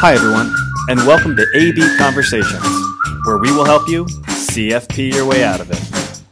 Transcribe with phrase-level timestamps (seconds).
[0.00, 0.54] Hi, everyone,
[0.88, 2.62] and welcome to AB Conversations,
[3.26, 5.80] where we will help you CFP your way out of it.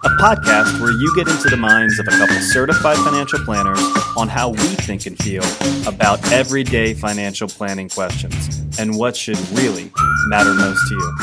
[0.04, 3.80] A podcast where you get into the minds of a couple certified financial planners
[4.16, 5.42] on how we think and feel
[5.84, 9.90] about everyday financial planning questions and what should really
[10.28, 11.16] matter most to you.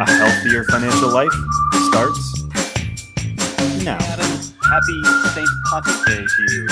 [0.00, 1.30] A healthier financial life
[1.86, 2.42] starts
[3.84, 4.02] now.
[4.02, 5.02] Happy
[5.34, 5.48] St.
[5.70, 6.66] Patrick's Day to you.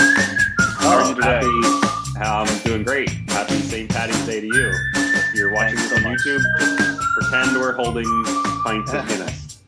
[0.58, 1.28] How are you today?
[1.28, 1.87] Happy,
[2.20, 3.10] I'm doing great.
[3.30, 3.88] Happy St.
[3.88, 4.72] Patty's Day to you.
[4.94, 6.20] If you're watching Thanks this so on much.
[6.20, 8.24] YouTube, just pretend we're holding
[8.64, 9.62] pints of Guinness.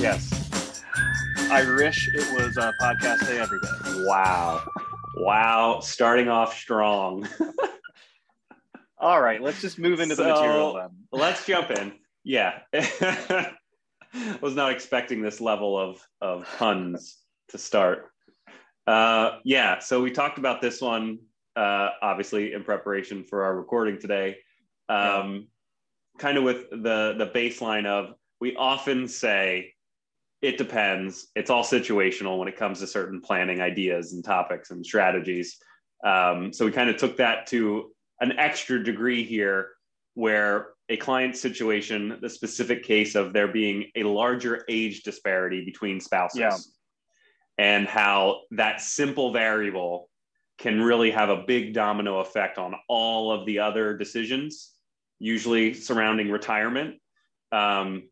[0.00, 0.84] Yes.
[1.50, 4.04] I wish it was a podcast day every day.
[4.06, 4.62] Wow.
[5.16, 5.80] Wow.
[5.80, 7.28] Starting off strong.
[8.98, 10.90] All right, let's just move into the material then.
[11.12, 11.92] Let's jump in.
[12.24, 12.60] Yeah.
[12.72, 13.52] I
[14.40, 17.18] Was not expecting this level of, of puns
[17.48, 18.10] to start.
[18.86, 21.18] Uh, yeah, so we talked about this one,
[21.58, 24.36] uh, obviously, in preparation for our recording today.
[24.88, 25.48] Um,
[26.18, 29.72] Kind of with the, the baseline of we often say
[30.42, 31.28] it depends.
[31.36, 35.58] It's all situational when it comes to certain planning ideas and topics and strategies.
[36.04, 39.68] Um, so we kind of took that to an extra degree here
[40.14, 46.00] where a client situation, the specific case of there being a larger age disparity between
[46.00, 46.56] spouses, Yeah.
[47.58, 50.07] and how that simple variable
[50.58, 54.72] can really have a big domino effect on all of the other decisions,
[55.18, 56.96] usually surrounding retirement.
[57.52, 58.08] Um,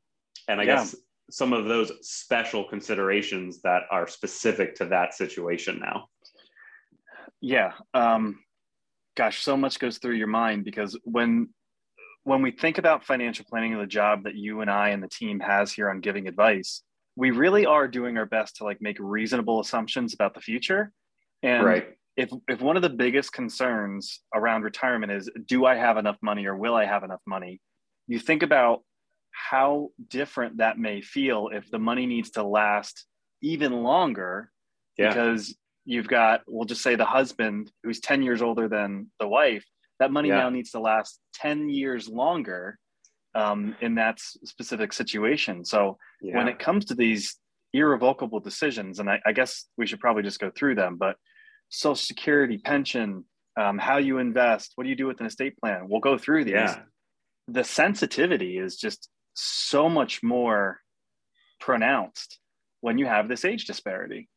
[0.48, 0.76] and I Yeah.
[0.76, 0.96] guess
[1.28, 6.08] some of those special considerations that are specific to that situation now.
[7.40, 7.72] Yeah.
[7.94, 8.44] Um,
[9.16, 11.52] gosh, so much goes through your mind because when
[12.22, 15.08] when we think about financial planning and the job that you and I and the
[15.08, 16.82] team has here on giving advice,
[17.14, 20.92] we really are doing our best to like make reasonable assumptions about the future.
[21.44, 21.95] And right.
[22.16, 26.46] If if one of the biggest concerns around retirement is do I have enough money
[26.46, 27.60] or will I have enough money?
[28.06, 28.82] You think about
[29.30, 33.06] how different that may feel if the money needs to last
[33.42, 34.50] even longer
[34.96, 35.08] Yeah.
[35.08, 35.54] because
[35.84, 39.64] you've got we'll just say the husband who's 10 years older than the wife
[40.00, 40.38] that money Yeah.
[40.38, 42.78] now needs to last 10 years longer
[43.34, 46.34] um, in that specific situation so yeah.
[46.34, 47.36] when it comes to these
[47.76, 51.16] irrevocable decisions, and I, I guess we should probably just go through them, but
[51.68, 53.24] Social Security, pension,
[53.56, 55.88] um, how you invest, what do you do with an estate plan?
[55.88, 56.54] We'll go through these.
[56.54, 56.80] yeah.
[57.48, 60.80] The sensitivity is just so much more
[61.60, 62.38] pronounced
[62.80, 64.28] when you have this age disparity.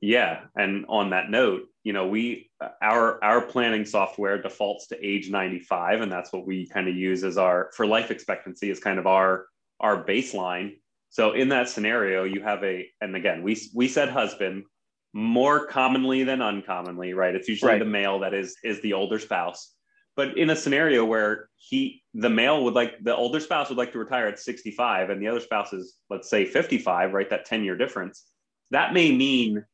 [0.00, 2.50] Yeah, and on that note, you know, we
[2.82, 7.22] our our planning software defaults to age 95 and that's what we kind of use
[7.22, 9.46] as our for life expectancy is kind of our
[9.78, 10.76] our baseline.
[11.10, 14.64] So in that scenario, you have a and again, we we said husband
[15.12, 17.34] more commonly than uncommonly, right?
[17.34, 17.78] It's usually Right.
[17.78, 19.74] the male that is is the older spouse.
[20.16, 23.92] But in a scenario where he the male would like the older spouse would like
[23.92, 27.28] to retire at 65 and the other spouse is let's say 55, right?
[27.30, 28.26] That 10 year difference.
[28.70, 29.64] That may mean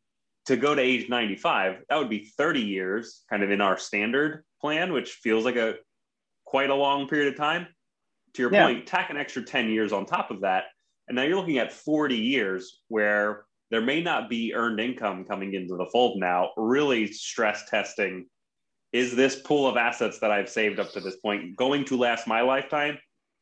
[0.46, 4.44] to go to age 95 that would be 30 years kind of in our standard
[4.60, 5.74] plan which feels like a
[6.44, 7.66] quite a long period of time
[8.34, 8.66] to your Yeah.
[8.66, 10.66] point tack an extra 10 years on top of that
[11.08, 15.54] and now you're looking at 40 years where there may not be earned income coming
[15.54, 18.26] into the fold now really stress testing
[18.92, 22.26] is this pool of assets that i've saved up to this point going to last
[22.26, 22.98] my lifetime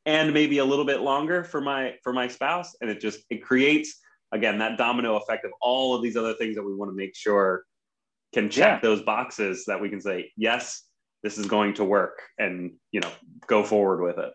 [0.06, 3.42] and maybe a little bit longer for my for my spouse and it just it
[3.42, 4.00] creates
[4.32, 7.14] again that domino effect of all of these other things that we want to make
[7.14, 7.64] sure
[8.32, 8.88] can check Yeah.
[8.88, 10.82] those boxes that we can say yes
[11.22, 13.10] this is going to work and you know
[13.46, 14.32] go forward with it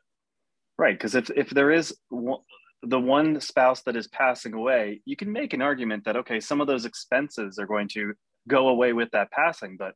[0.79, 0.95] Right.
[0.97, 2.39] Because if, if there is one,
[2.83, 6.61] the one spouse that is passing away, you can make an argument that, okay, some
[6.61, 8.13] of those expenses are going to
[8.47, 9.93] go away with that passing, but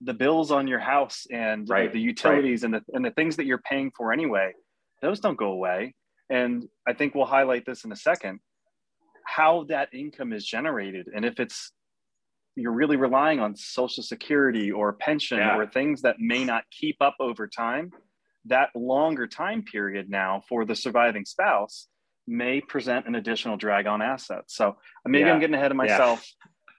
[0.00, 3.46] the bills on your house and Right, the utilities and, the, and the things that
[3.46, 4.52] you're paying for anyway,
[5.00, 5.94] those don't go away.
[6.28, 8.40] And I think we'll highlight this in a second
[9.24, 11.08] how that income is generated.
[11.14, 11.72] And if it's
[12.56, 15.56] you're really relying on social security or pension Yeah.
[15.56, 17.92] or things that may not keep up over time
[18.46, 21.88] that longer time period now for the surviving spouse
[22.32, 24.56] may present an additional drag on assets.
[24.56, 25.34] So maybe Yeah.
[25.34, 25.84] I'm getting ahead of Yeah.
[25.84, 26.26] myself.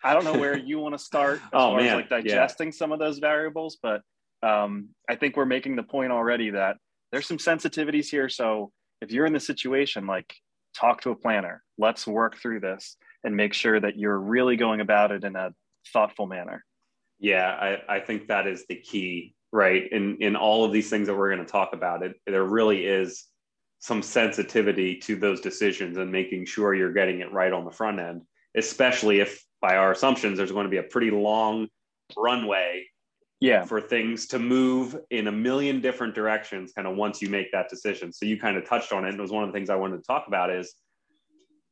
[0.04, 1.96] I don't know where you want to start as Oh, far as man.
[1.96, 2.22] like Yeah.
[2.22, 4.02] digesting some of those variables, but
[4.42, 6.78] um, I think we're making the point already that
[7.12, 8.28] there's some sensitivities here.
[8.28, 10.34] So if you're in the situation, like
[10.76, 14.82] talk to a planner, let's work through this and make sure that you're really going
[14.82, 15.54] about it in a
[15.94, 16.66] thoughtful manner.
[17.20, 17.48] Yeah,
[17.88, 19.90] I, I think that is the key, right?
[19.92, 22.86] In in all of these things that we're going to talk about, it there really
[22.86, 23.26] is
[23.84, 28.00] some sensitivity to those decisions and making sure you're getting it right on the front
[28.00, 28.22] end,
[28.56, 31.68] especially if by our assumptions there's going to be a pretty long
[32.18, 32.86] runway
[33.42, 33.66] yeah.
[33.66, 37.68] for things to move in a million different directions kind of once you make that
[37.68, 38.14] decision.
[38.14, 39.76] So you kind of touched on it and it was one of the things i
[39.76, 40.76] wanted to talk about is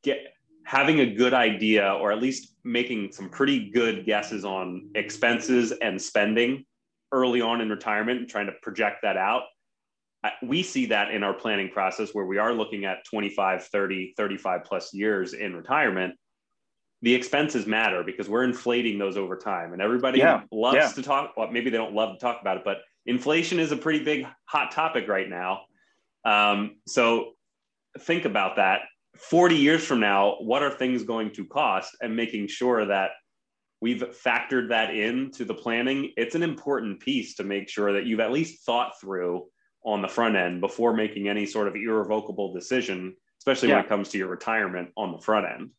[0.04, 0.18] get
[0.66, 6.02] having a good idea or at least making some pretty good guesses on expenses and
[6.02, 6.66] spending
[7.14, 9.44] early on in retirement and trying to project that out
[10.44, 14.64] we see that in our planning process where we are looking at 25 30 35
[14.64, 16.16] plus years in retirement.
[17.02, 20.90] The expenses matter because we're inflating those over time and everybody yeah, loves yeah.
[20.90, 23.78] to talk well maybe they don't love to talk about it but inflation is a
[23.78, 25.62] pretty big hot topic right now.
[26.24, 27.32] Um, so
[28.00, 28.82] think about that.
[29.18, 33.12] 40 years from now what are things going to cost and making sure that
[33.82, 36.12] we've factored that into the planning?
[36.16, 39.48] It's an important piece to make sure that you've at least thought through
[39.84, 43.78] on the front end before making any sort of irrevocable decision especially yeah.
[43.78, 45.70] when it comes to your retirement on the front end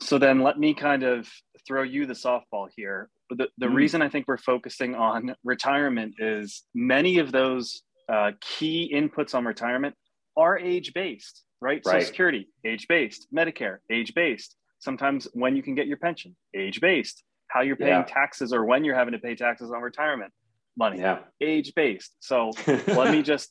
[0.00, 1.28] so then let me kind of
[1.66, 3.10] throw you the softball here.
[3.30, 3.74] The, the mm.
[3.74, 9.44] reason I think we're focusing on retirement is many of those uh, key inputs on
[9.44, 9.94] retirement
[10.36, 11.82] are age based, right?
[11.84, 11.94] right?
[11.94, 14.56] Social Security, age based, Medicare, age based.
[14.78, 17.22] Sometimes when you can get your pension, age based.
[17.48, 18.04] How you're paying yeah.
[18.04, 20.32] taxes or when you're having to pay taxes on retirement
[20.78, 21.18] money, yeah.
[21.40, 22.14] age based.
[22.20, 23.50] So let me just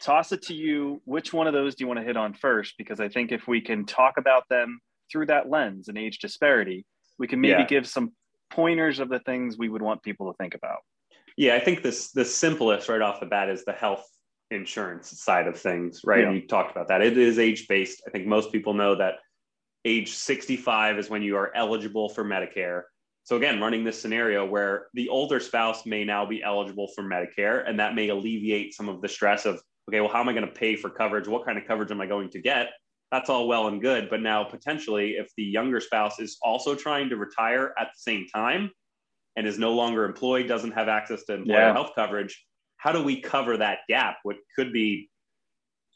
[0.00, 1.00] toss it to you.
[1.04, 2.74] Which one of those do you want to hit on first?
[2.76, 4.80] Because I think if we can talk about them
[5.10, 6.84] through that lens and age disparity,
[7.18, 7.66] we can maybe yeah.
[7.66, 8.12] give some
[8.50, 10.78] pointers of the things we would want people to think about.
[11.36, 14.04] Yeah, I think this the simplest right off the bat is the health
[14.50, 16.24] insurance side of things, right?
[16.24, 16.32] Yeah.
[16.32, 17.02] You talked about that.
[17.02, 18.02] It is age based.
[18.06, 19.14] I think most people know that
[19.84, 22.82] age 65 is when you are eligible for Medicare.
[23.24, 27.68] So again, running this scenario where the older spouse may now be eligible for Medicare,
[27.68, 30.46] and that may alleviate some of the stress of, okay, well, how am I going
[30.46, 31.28] to pay for coverage?
[31.28, 32.70] What kind of coverage am I going to get?
[33.10, 34.08] that's all well and good.
[34.08, 38.26] But now, potentially, if the younger spouse is also trying to retire at the same
[38.32, 38.70] time
[39.36, 41.72] and is no longer employed, doesn't have access to employer yeah.
[41.72, 42.44] health coverage,
[42.76, 44.18] how do we cover that gap?
[44.22, 45.09] What could be,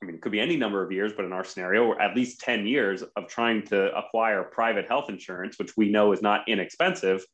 [0.04, 2.40] I mean, it could be any number of years, but in our scenario, at least
[2.40, 7.24] 10 years of trying to acquire private health insurance, which we know is not inexpensive.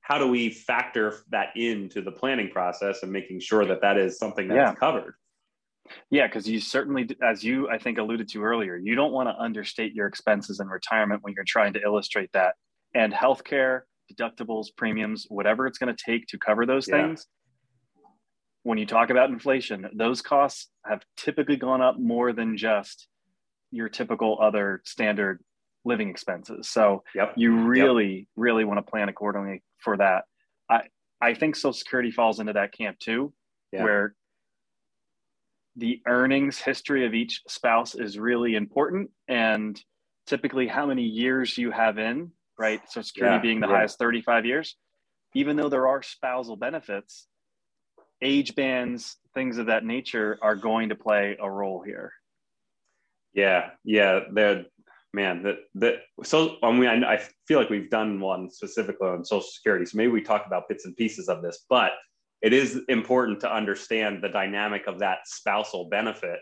[0.00, 4.18] How do we factor that into the planning process and making sure that that is
[4.18, 4.74] something that's yeah.
[4.74, 5.14] covered?
[6.10, 9.36] Yeah, because you certainly, as you I think alluded to earlier, you don't want to
[9.36, 12.56] understate your expenses in retirement when you're trying to illustrate that.
[12.94, 13.82] And healthcare,
[14.12, 17.06] deductibles, premiums, whatever it's going to take to cover those yeah.
[17.06, 17.26] things.
[18.66, 23.06] When you talk about inflation, those costs have typically gone up more than just
[23.70, 25.40] your typical other standard
[25.84, 26.68] living expenses.
[26.68, 27.32] So yep.
[27.36, 28.26] you really, yep.
[28.34, 30.24] really want to plan accordingly for that.
[30.68, 30.80] I
[31.20, 33.32] I think Social Security falls into that camp too,
[33.70, 33.84] yeah.
[33.84, 34.16] where
[35.76, 39.80] the earnings history of each spouse is really important and
[40.26, 43.76] typically how many years you have in right so security yeah, being the yeah.
[43.76, 44.76] highest 35 years
[45.34, 47.28] even though there are spousal benefits
[48.22, 52.12] age bands things of that nature are going to play a role here.
[53.34, 54.64] Yeah yeah they're
[55.12, 59.24] man that that so i mean I, I feel like we've done one specifically on
[59.24, 61.92] social security so maybe we talk about bits and pieces of this but
[62.42, 66.40] it is important to understand the dynamic of that spousal benefit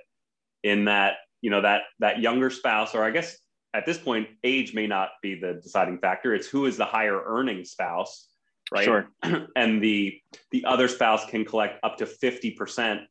[0.64, 3.36] in that you know that that younger spouse or i guess
[3.74, 6.34] at this point age may not be the deciding factor.
[6.34, 8.28] It's who is the higher earning spouse
[8.72, 9.08] right sure.
[9.56, 10.20] and the
[10.50, 13.04] the other spouse can collect up to 50%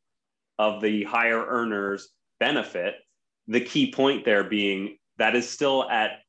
[0.59, 2.95] of the higher earners benefit
[3.47, 6.19] the key point there being that is still at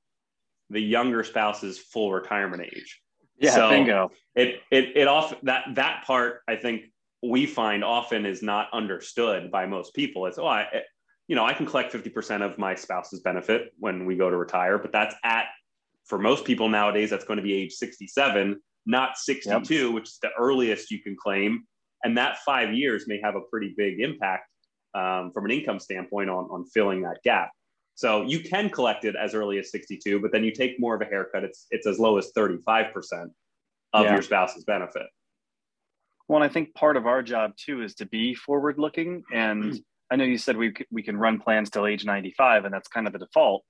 [0.71, 3.03] the younger spouse's full retirement age
[3.39, 4.11] yeah, so bingo.
[4.35, 6.85] It it it off that that part I think
[7.23, 10.27] we find often is not understood by most people.
[10.27, 10.81] It's oh I eh,
[11.27, 14.37] you know I can collect fifty percent of my spouse's benefit when we go to
[14.37, 15.47] retire, but that's at
[16.05, 19.95] for most people nowadays that's going to be age sixty seven, not sixty two, yep.
[19.95, 21.65] which is the earliest you can claim.
[22.03, 24.49] And that five years may have a pretty big impact
[24.95, 27.51] um, from an income standpoint on on filling that gap.
[27.97, 31.01] So you can collect it as early as 62, but then you take more of
[31.01, 31.45] a haircut.
[31.45, 33.31] It's it's as low as 35%
[33.93, 34.13] of yeah.
[34.13, 35.07] your spouse's benefit.
[36.29, 39.23] Well, and I think part of our job too is to be forward looking.
[39.33, 42.89] And I know you said we, we can run plans till age 95, and that's
[42.89, 43.65] kind of the default.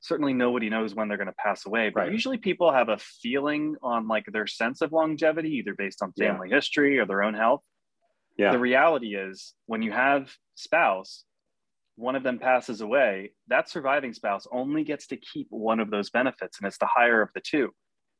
[0.00, 2.12] Certainly nobody knows when they're going to pass away, but right.
[2.12, 6.48] usually people have a feeling on like their sense of longevity, either based on family
[6.48, 6.56] yeah.
[6.56, 7.62] history or their own health.
[8.36, 8.52] Yeah.
[8.52, 11.24] The reality is when you have spouse,
[11.96, 16.10] one of them passes away, that surviving spouse only gets to keep one of those
[16.10, 17.70] benefits, and it's the higher of the two.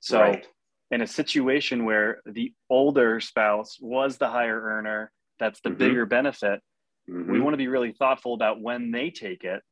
[0.00, 0.46] So, right.
[0.90, 5.78] in a situation where the older spouse was the higher earner, that's the mm-hmm.
[5.78, 6.60] bigger benefit.
[7.08, 7.30] Mm-hmm.
[7.30, 9.62] We want to be really thoughtful about when they take it,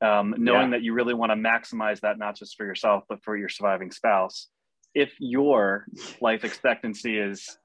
[0.00, 0.78] um, knowing yeah.
[0.78, 3.90] that you really want to maximize that not just for yourself, but for your surviving
[3.90, 4.48] spouse.
[4.94, 5.86] If your
[6.20, 7.58] life expectancy is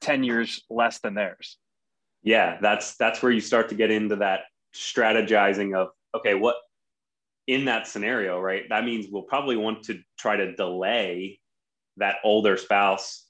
[0.00, 1.58] 10 years less than theirs.
[2.22, 4.40] Yeah, that's that's where you start to get into that
[4.74, 6.56] strategizing of okay, what
[7.46, 8.64] in that scenario, right?
[8.68, 11.40] That means we'll probably want to try to delay
[11.96, 13.26] that older spouse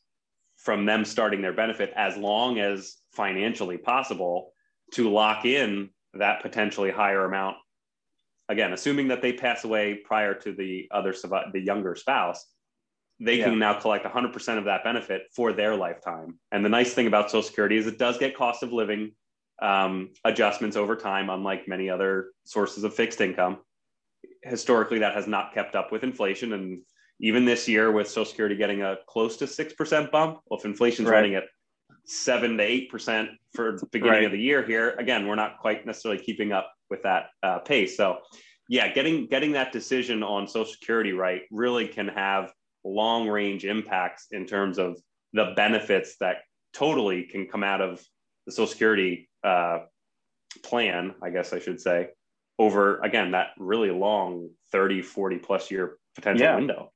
[0.56, 4.52] from them starting their benefit as long as financially possible
[4.92, 7.56] to lock in that potentially higher amount
[8.50, 11.14] again assuming that they pass away prior to the other
[11.52, 12.44] the younger spouse
[13.22, 13.44] they yeah.
[13.44, 17.30] can now collect 100% of that benefit for their lifetime and the nice thing about
[17.30, 19.12] social security is it does get cost of living
[19.62, 23.58] um, adjustments over time unlike many other sources of fixed income
[24.42, 26.80] historically that has not kept up with inflation and
[27.20, 31.08] even this year with social security getting a close to 6% bump well if inflation's
[31.08, 31.16] right.
[31.16, 31.44] running at
[32.04, 34.24] 7 to 8% for the beginning right.
[34.24, 37.96] of the year here again we're not quite necessarily keeping up with that uh, pace
[37.96, 38.18] so
[38.68, 42.52] yeah getting getting that decision on social security right really can have
[42.84, 44.96] long range impacts in terms of
[45.32, 46.38] the benefits that
[46.72, 48.02] totally can come out of
[48.46, 49.80] the social security uh,
[50.62, 52.08] plan i guess i should say
[52.58, 56.56] over again that really long 30 40 plus year potential yeah.
[56.56, 56.92] window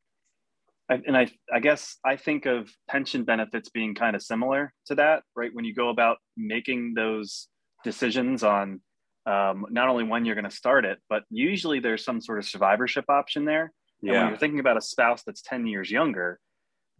[0.88, 5.22] and I, I guess I think of pension benefits being kind of similar to that,
[5.34, 5.50] right?
[5.52, 7.48] When you go about making those
[7.84, 8.80] decisions on
[9.26, 12.44] um, not only when you're going to start it, but usually there's some sort of
[12.44, 13.72] survivorship option there.
[14.02, 14.20] And yeah.
[14.20, 16.38] when you're thinking about a spouse that's 10 years younger,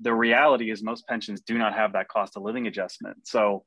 [0.01, 3.27] the reality is most pensions do not have that cost of living adjustment.
[3.27, 3.65] So,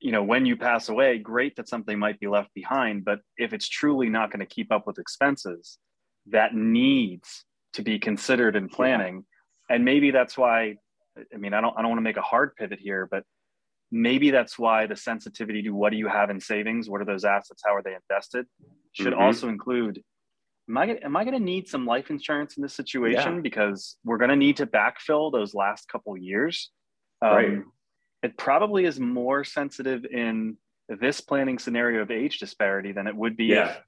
[0.00, 3.52] you know, when you pass away, great that something might be left behind, but if
[3.52, 5.78] it's truly not going to keep up with expenses,
[6.30, 7.44] that needs
[7.76, 9.24] to be considered in planning.
[9.68, 9.76] Yeah.
[9.76, 10.76] And maybe that's why,
[11.32, 13.22] I mean, I don't, I don't want to make a hard pivot here, but
[13.90, 16.88] maybe that's why the sensitivity to what do you have in savings?
[16.88, 17.62] What are those assets?
[17.64, 18.46] How are they invested?
[18.92, 19.22] Should mm-hmm.
[19.22, 20.02] also include,
[20.68, 23.36] am I, am I going to need some life insurance in this situation?
[23.36, 23.40] Yeah.
[23.40, 26.70] Because we're going to need to backfill those last couple years.
[27.22, 27.58] Um, right.
[28.22, 30.56] It probably is more sensitive in
[30.88, 33.70] this planning scenario of age disparity than it would be yeah.
[33.70, 33.78] if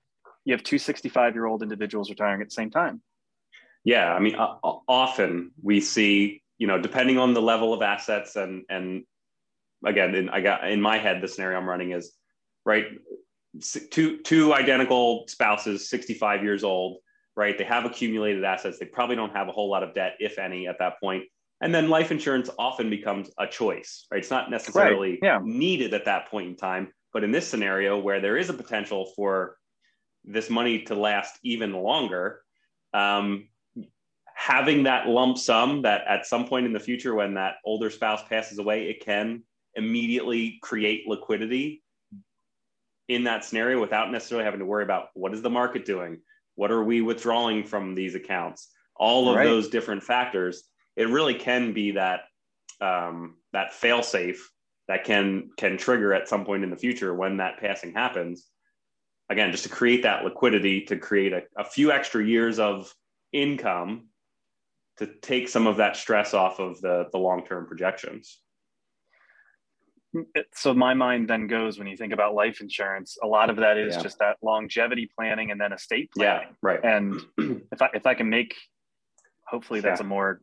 [0.44, 3.00] you have two 65 year old individuals retiring at the same time.
[3.84, 8.36] Yeah, I mean, uh, often we see, you know, depending on the level of assets
[8.36, 9.04] and and
[9.84, 12.12] again, in, I got in my head the scenario I'm running is
[12.64, 12.86] right,
[13.90, 16.98] two two identical spouses, 65 years old,
[17.36, 17.56] right?
[17.56, 18.78] They have accumulated assets.
[18.78, 21.24] They probably don't have a whole lot of debt, if any, at that point.
[21.60, 24.18] And then life insurance often becomes a choice, right?
[24.18, 25.18] It's not necessarily right.
[25.22, 25.38] yeah.
[25.42, 26.92] needed at that point in time.
[27.12, 29.56] But in this scenario, where there is a potential for
[30.24, 32.42] this money to last even longer,
[32.92, 33.48] um,
[34.38, 38.22] having that lump sum that at some point in the future when that older spouse
[38.28, 39.42] passes away it can
[39.74, 41.82] immediately create liquidity
[43.08, 46.20] in that scenario without necessarily having to worry about what is the market doing?
[46.54, 48.68] What are we withdrawing from these accounts?
[48.94, 49.44] All of right.
[49.44, 50.62] those different factors
[50.94, 52.20] it really can be that
[52.80, 54.52] um, that fail safe
[54.86, 58.46] that can can trigger at some point in the future when that passing happens.
[59.28, 62.94] Again just to create that liquidity to create a, a few extra years of
[63.32, 64.06] income
[64.98, 68.38] to take some of that stress off of the, the long-term projections
[70.54, 73.76] so my mind then goes when you think about life insurance a lot of that
[73.76, 74.02] is yeah.
[74.02, 77.20] just that longevity planning and then estate planning yeah right and
[77.72, 78.54] if i if i can make
[79.46, 80.06] hopefully that's yeah.
[80.06, 80.40] a more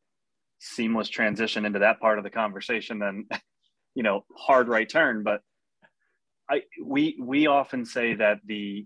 [0.59, 3.25] seamless transition into that part of the conversation than
[3.95, 5.41] you know hard right turn but
[6.49, 8.85] i we we often say that the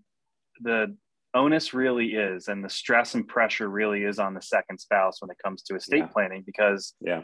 [0.61, 0.95] the
[1.33, 5.29] onus really is and the stress and pressure really is on the second spouse when
[5.29, 6.07] it comes to estate yeah.
[6.07, 7.21] planning because yeah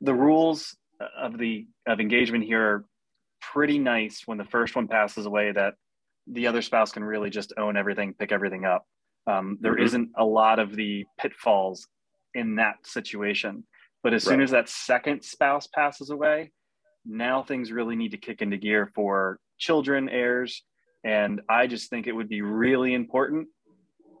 [0.00, 0.76] the rules
[1.16, 2.84] of the of engagement here are
[3.40, 5.74] pretty nice when the first one passes away that
[6.26, 8.84] the other spouse can really just own everything pick everything up
[9.28, 10.02] um, there mm-hmm.
[10.02, 11.86] not a lot of the pitfalls
[12.34, 13.62] in that situation
[14.02, 14.32] but as right.
[14.32, 16.50] soon as that second spouse passes away
[17.06, 20.64] now things really need to kick into gear for children heirs
[21.04, 23.48] and I just think it would be really important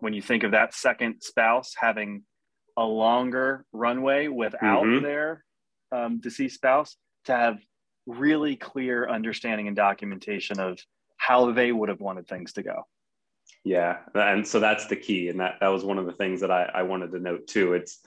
[0.00, 2.22] when you think of that second spouse having
[2.76, 5.02] a longer runway without mm-hmm.
[5.02, 5.44] their
[5.90, 7.58] um, deceased spouse to have
[8.06, 10.78] really clear understanding and documentation of
[11.16, 12.84] how they would have wanted things to go.
[13.64, 13.98] Yeah.
[14.14, 15.28] And so that's the key.
[15.28, 17.74] And that, that was one of the things that I, I wanted to note too.
[17.74, 17.98] It's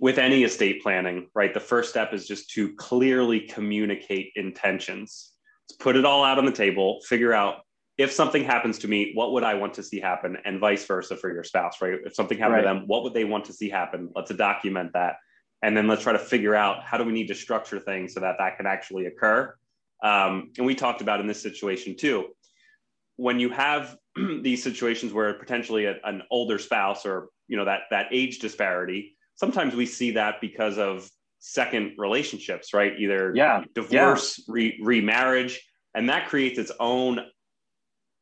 [0.00, 1.54] with any estate planning, right?
[1.54, 5.32] The first step is just to clearly communicate intentions.
[5.68, 7.60] Let's put it all out on the table, figure out
[7.98, 10.38] if something happens to me, what would I want to see happen?
[10.44, 11.98] And vice versa for your spouse, right?
[12.04, 12.72] If something happened right.
[12.72, 14.10] to them, what would they want to see happen?
[14.14, 15.16] Let's document that.
[15.62, 18.20] And then let's try to figure out how do we need to structure things so
[18.20, 19.52] that that can actually occur.
[20.04, 22.26] Um, and we talked about in this situation too.
[23.16, 23.96] When you have
[24.42, 29.16] these situations where potentially a, an older spouse or you know that that age disparity,
[29.34, 32.92] sometimes we see that because of second relationships, right?
[32.96, 34.52] Either yeah, divorce, yeah.
[34.52, 35.60] Re- remarriage,
[35.94, 37.18] and that creates its own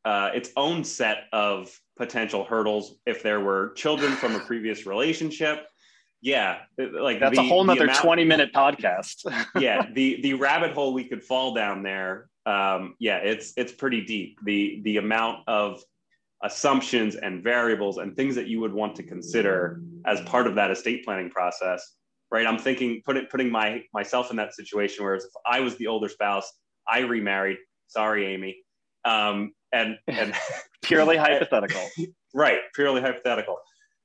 [0.05, 5.67] uh, its own set of potential hurdles if there were children from a previous relationship.
[6.21, 9.25] Yeah like that's the, a whole nother amount, 20 minute podcast.
[9.59, 14.03] Yeah the the rabbit hole we could fall down there um, yeah it's it's pretty
[14.03, 14.39] deep.
[14.43, 15.83] The the amount of
[16.43, 20.71] assumptions and variables and things that you would want to consider as part of that
[20.71, 21.93] estate planning process
[22.31, 22.45] right?
[22.45, 25.87] I'm thinking put it, putting my myself in that situation whereas if i was the
[25.87, 26.51] older spouse
[26.87, 28.57] i remarried sorry amy
[29.05, 30.33] um, and and
[30.83, 31.81] purely hypothetical.
[32.33, 33.57] Right purely hypothetical.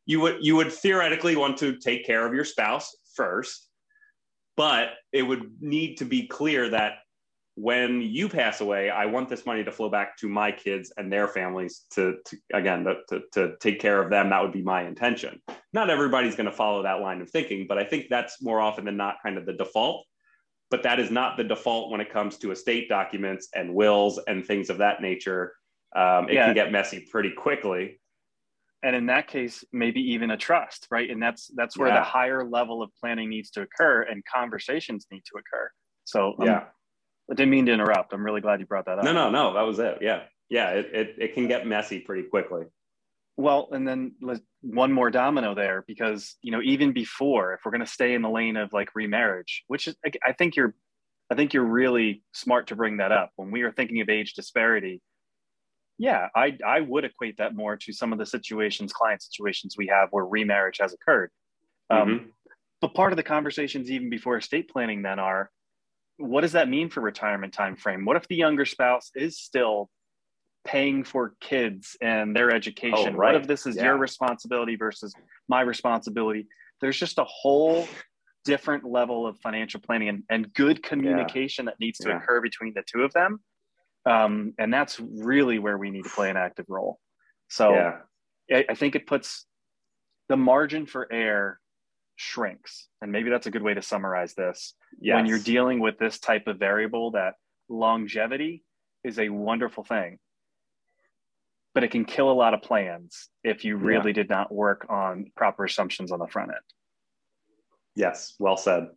[0.07, 3.69] You would you would theoretically want to take care of your spouse first
[4.57, 6.95] but it would need to be clear that
[7.55, 11.13] when you pass away i want this money to flow back to my kids and
[11.13, 14.31] their families to, to again to, to take care of them.
[14.31, 15.43] That would be my intention.
[15.75, 18.85] Not everybody's going to follow that line of thinking but i think that's more often
[18.85, 20.07] than not kind of the default
[20.73, 24.45] but that is not the default when it comes to estate documents and wills and
[24.45, 25.53] things of that nature.
[25.95, 26.47] Um, it yeah.
[26.47, 28.01] can get messy pretty quickly.
[28.83, 31.09] And in that case maybe even a trust right?
[31.09, 32.01] And that's that's where yeah.
[32.01, 35.71] the higher level of planning needs to occur and conversations need to occur.
[36.05, 36.65] So um, yeah.
[37.31, 38.15] I didn't mean to interrupt.
[38.15, 39.05] I'm really glad you brought that up.
[39.05, 39.53] No no no.
[39.53, 39.99] That was it.
[40.01, 40.23] Yeah.
[40.49, 40.71] Yeah.
[40.71, 42.65] It, it, it can get messy pretty quickly
[43.37, 44.13] well and then
[44.61, 48.23] one more domino there because you know even before if we're going to stay in
[48.23, 50.75] the lane of like remarriage which is i think you're
[51.31, 54.35] i think you're really smart to bring that up when we are thinking of age
[54.35, 55.01] disparity
[56.03, 59.87] yeah, I, I would equate that more to some of the situations, client situations we
[59.87, 61.31] have where remarriage has occurred.
[61.91, 62.27] Um, mm-hmm.
[62.81, 65.49] But part of the conversations, even before estate planning, then are
[66.17, 68.05] what does that mean for retirement time frame?
[68.05, 69.91] What if the younger spouse is still
[70.65, 73.15] paying for kids and their education?
[73.15, 73.35] Oh, right.
[73.35, 73.85] What if this is yeah.
[73.85, 75.15] your responsibility versus
[75.49, 76.47] my responsibility?
[76.81, 77.87] There's just a whole
[78.45, 81.71] different level of financial planning and, and good communication yeah.
[81.71, 82.17] that needs to yeah.
[82.17, 83.41] occur between the two of them
[84.07, 86.99] um, and that's really where we need to play an active role.
[87.49, 87.99] So yeah.
[88.53, 89.47] I, I think it puts
[90.29, 91.61] the margin for error
[92.17, 94.75] shrinks, and maybe that's a good way to summarize this.
[95.01, 95.17] Yes.
[95.17, 97.35] When you're dealing with this type of variable, that
[97.69, 98.65] longevity
[99.05, 100.19] is a wonderful thing,
[101.75, 104.15] but it can kill a lot of plans if you really yeah.
[104.15, 106.61] did not work on proper assumptions on the front end.
[107.95, 108.89] Yes, well said.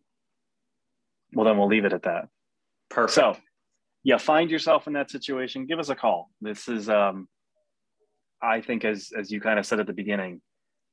[1.32, 2.28] Well, then we'll leave it at that.
[2.88, 3.14] Perfect.
[3.14, 3.36] So
[4.06, 6.30] yeah, find yourself in that situation, give us a call.
[6.40, 7.26] This is, um,
[8.40, 10.40] I think, as as you kind of said at the beginning,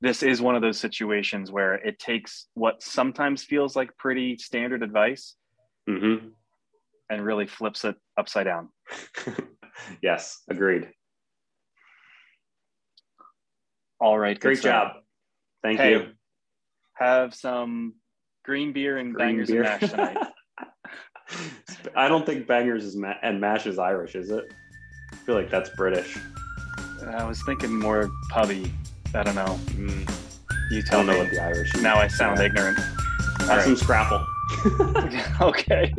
[0.02, 4.82] this is one of those situations where it takes what sometimes feels like pretty standard
[4.82, 5.36] advice,
[5.88, 6.30] mm-hmm.
[7.10, 8.70] and really flips it upside down.
[10.02, 10.90] yes, agreed.
[14.04, 14.98] All right, great job.
[15.62, 16.08] Thank hey, you.
[16.96, 17.94] Have some
[18.44, 19.64] green beer and green bangers beer.
[19.64, 20.18] and mash tonight.
[21.96, 24.44] I don't think bangers is ma- and mash is Irish, is it?
[25.14, 26.18] I feel like that's British.
[27.08, 28.74] I was thinking more pubby.
[29.16, 29.58] I don't know.
[29.68, 30.12] Mm.
[30.70, 31.14] You tell I don't me.
[31.14, 31.74] know what the Irish.
[31.74, 31.82] Is.
[31.82, 32.48] Now I sound yeah.
[32.48, 32.80] ignorant.
[32.80, 33.64] Have right.
[33.64, 34.26] some scrapple.
[35.42, 35.94] okay.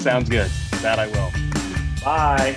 [0.00, 0.50] Sounds good.
[0.80, 1.30] That I will.
[2.04, 2.56] Bye.